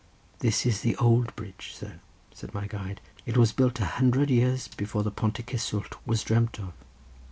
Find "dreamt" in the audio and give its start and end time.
6.23-6.57